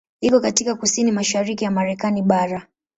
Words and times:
Iko 0.21 0.39
katika 0.39 0.75
kusini-mashariki 0.75 1.63
ya 1.63 1.71
Marekani 1.71 2.21
bara. 2.21 2.67